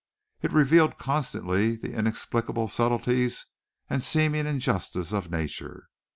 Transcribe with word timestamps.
It 0.41 0.51
revealed 0.51 0.97
constantly 0.97 1.75
the 1.75 1.93
inexplicable 1.93 2.67
subtleties 2.67 3.45
and 3.87 4.01
seeming 4.01 4.47
injustices 4.47 5.13
of 5.13 5.29
nature. 5.29 5.89